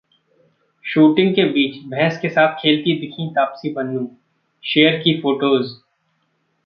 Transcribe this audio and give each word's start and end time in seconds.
shooting 0.85 1.35
के 1.35 1.43
बीच 1.43 1.75
भैंस 1.85 2.17
के 2.21 2.29
साथ 2.29 2.55
खेलती 2.61 2.99
दिखीं 2.99 3.29
तापसी 3.29 3.73
पन्नू, 3.73 4.09
शेयर 4.63 4.99
की 4.99 5.19
फोटोज 5.21 5.69